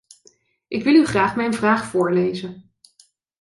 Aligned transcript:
Ik 0.67 0.83
wil 0.83 0.93
u 0.93 1.05
graag 1.05 1.35
mijn 1.35 1.53
vraag 1.53 1.85
voorlezen. 1.85 2.71